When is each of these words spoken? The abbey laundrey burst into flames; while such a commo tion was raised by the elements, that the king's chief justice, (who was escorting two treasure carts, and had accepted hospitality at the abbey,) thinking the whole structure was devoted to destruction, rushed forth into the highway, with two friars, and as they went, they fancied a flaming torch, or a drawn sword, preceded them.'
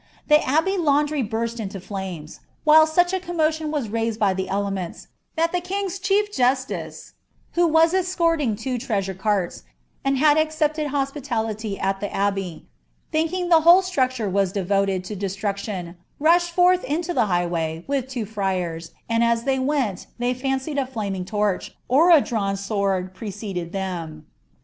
The 0.29 0.43
abbey 0.43 0.79
laundrey 0.79 1.21
burst 1.21 1.59
into 1.59 1.79
flames; 1.79 2.39
while 2.63 2.87
such 2.87 3.13
a 3.13 3.19
commo 3.19 3.51
tion 3.53 3.69
was 3.69 3.87
raised 3.87 4.19
by 4.19 4.33
the 4.33 4.49
elements, 4.49 5.09
that 5.35 5.51
the 5.51 5.61
king's 5.61 5.99
chief 5.99 6.33
justice, 6.33 7.13
(who 7.51 7.67
was 7.67 7.93
escorting 7.93 8.55
two 8.55 8.79
treasure 8.79 9.13
carts, 9.13 9.61
and 10.03 10.17
had 10.17 10.37
accepted 10.39 10.87
hospitality 10.87 11.79
at 11.79 11.99
the 11.99 12.11
abbey,) 12.11 12.65
thinking 13.11 13.49
the 13.49 13.61
whole 13.61 13.83
structure 13.83 14.27
was 14.27 14.51
devoted 14.51 15.03
to 15.03 15.15
destruction, 15.15 15.97
rushed 16.17 16.49
forth 16.49 16.83
into 16.83 17.13
the 17.13 17.27
highway, 17.27 17.83
with 17.85 18.07
two 18.07 18.25
friars, 18.25 18.89
and 19.07 19.23
as 19.23 19.43
they 19.43 19.59
went, 19.59 20.07
they 20.17 20.33
fancied 20.33 20.79
a 20.79 20.87
flaming 20.87 21.25
torch, 21.25 21.75
or 21.87 22.09
a 22.09 22.21
drawn 22.21 22.57
sword, 22.57 23.13
preceded 23.13 23.71
them.' 23.71 24.25